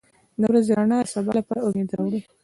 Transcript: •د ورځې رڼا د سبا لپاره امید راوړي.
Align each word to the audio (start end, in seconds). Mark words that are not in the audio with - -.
•د 0.39 0.41
ورځې 0.49 0.71
رڼا 0.77 0.99
د 1.03 1.07
سبا 1.13 1.31
لپاره 1.39 1.59
امید 1.67 1.89
راوړي. 1.97 2.19